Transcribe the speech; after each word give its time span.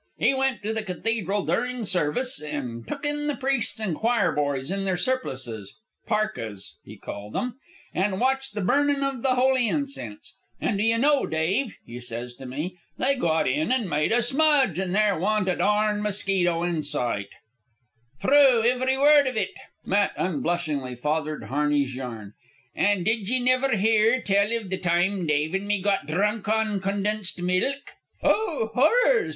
He 0.17 0.33
went 0.33 0.63
to 0.63 0.73
the 0.73 0.81
cathedral 0.81 1.45
durin' 1.45 1.85
service, 1.85 2.41
an' 2.41 2.85
took 2.87 3.05
in 3.05 3.27
the 3.27 3.35
priests 3.35 3.79
and 3.79 3.95
choir 3.95 4.31
boys 4.31 4.71
in 4.71 4.83
their 4.83 4.97
surplices, 4.97 5.75
parkas, 6.07 6.75
he 6.83 6.97
called 6.97 7.37
'em, 7.37 7.59
an' 7.93 8.17
watched 8.19 8.55
the 8.55 8.61
burnin' 8.61 9.03
of 9.03 9.21
the 9.21 9.35
holy 9.35 9.67
incense. 9.67 10.33
'An' 10.59 10.77
do 10.77 10.83
ye 10.83 10.97
know, 10.97 11.27
Dave, 11.27 11.75
he 11.85 11.99
sez 11.99 12.33
to 12.37 12.47
me, 12.47 12.79
'they 12.97 13.17
got 13.17 13.47
in 13.47 13.71
an' 13.71 13.87
made 13.87 14.11
a 14.11 14.23
smudge, 14.23 14.79
and 14.79 14.95
there 14.95 15.19
wa'n't 15.19 15.47
a 15.47 15.55
darned 15.57 16.01
mosquito 16.01 16.63
in 16.63 16.81
sight.'" 16.81 17.29
"True, 18.19 18.63
ivery 18.63 18.97
word 18.97 19.27
iv 19.27 19.37
it." 19.37 19.51
Matt 19.85 20.13
unblushingly 20.17 20.95
fathered 20.95 21.43
Harney's 21.43 21.93
yarn. 21.93 22.33
"An' 22.73 23.03
did 23.03 23.29
ye 23.29 23.39
niver 23.39 23.77
hear 23.77 24.19
tell 24.19 24.51
iv 24.51 24.71
the 24.71 24.79
time 24.79 25.27
Dave 25.27 25.53
an' 25.53 25.67
me 25.67 25.79
got 25.79 26.07
drunk 26.07 26.47
on 26.49 26.79
condensed 26.79 27.39
milk?" 27.43 27.91
"Oh! 28.23 28.71
Horrors!" 28.73 29.29